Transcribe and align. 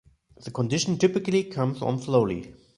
The 0.43 0.49
condition 0.49 0.97
typically 0.97 1.43
comes 1.43 1.83
on 1.83 1.99
slowly. 2.01 2.55